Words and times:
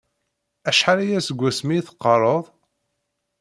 Acḥal 0.69 0.99
aya 1.03 1.19
seg 1.27 1.39
asmi 1.49 1.73
i 1.77 1.81
teqqaṛeḍ? 1.87 2.45